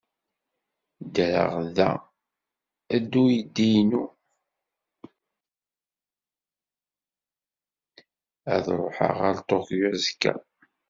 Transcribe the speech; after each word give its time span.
Ad 8.53 8.67
ruḥeɣ 8.77 9.17
ar 9.29 9.37
Toyo 9.47 9.87
azekka. 9.93 10.33